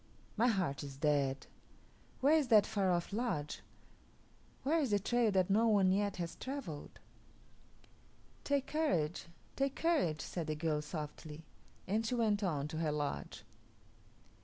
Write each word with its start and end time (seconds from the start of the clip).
My 0.35 0.47
heart 0.47 0.81
is 0.83 0.97
dead. 0.97 1.45
Where 2.21 2.35
is 2.35 2.47
that 2.47 2.65
far 2.65 2.89
off 2.89 3.13
lodge? 3.13 3.61
Where 4.63 4.79
is 4.79 4.89
the 4.89 4.97
trail 4.97 5.29
that 5.33 5.51
no 5.51 5.67
one 5.67 5.91
yet 5.91 6.15
has 6.17 6.33
travelled?" 6.37 6.99
"Take 8.43 8.65
courage, 8.65 9.27
take 9.55 9.75
courage," 9.75 10.21
said 10.21 10.47
the 10.47 10.55
girl 10.55 10.81
softly, 10.81 11.45
and 11.85 12.03
she 12.03 12.15
went 12.15 12.41
on 12.41 12.67
to 12.69 12.77
her 12.77 12.91
lodge. 12.91 13.43